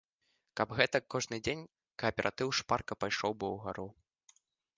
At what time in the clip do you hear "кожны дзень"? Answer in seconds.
1.15-1.61